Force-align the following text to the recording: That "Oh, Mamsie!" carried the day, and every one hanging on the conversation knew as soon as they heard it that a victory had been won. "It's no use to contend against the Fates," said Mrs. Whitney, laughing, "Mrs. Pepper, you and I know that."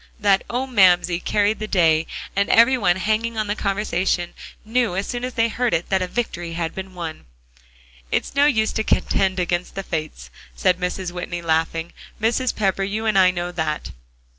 That 0.19 0.43
"Oh, 0.49 0.65
Mamsie!" 0.65 1.19
carried 1.19 1.59
the 1.59 1.67
day, 1.67 2.07
and 2.35 2.49
every 2.49 2.75
one 2.75 2.95
hanging 2.95 3.37
on 3.37 3.45
the 3.45 3.55
conversation 3.55 4.33
knew 4.65 4.95
as 4.95 5.05
soon 5.05 5.23
as 5.23 5.35
they 5.35 5.47
heard 5.47 5.75
it 5.75 5.89
that 5.89 6.01
a 6.01 6.07
victory 6.07 6.53
had 6.53 6.73
been 6.73 6.95
won. 6.95 7.27
"It's 8.11 8.33
no 8.33 8.47
use 8.47 8.71
to 8.71 8.83
contend 8.83 9.39
against 9.39 9.75
the 9.75 9.83
Fates," 9.83 10.31
said 10.55 10.79
Mrs. 10.79 11.11
Whitney, 11.11 11.43
laughing, 11.43 11.93
"Mrs. 12.19 12.55
Pepper, 12.55 12.81
you 12.81 13.05
and 13.05 13.15
I 13.15 13.29
know 13.29 13.51
that." 13.51 13.91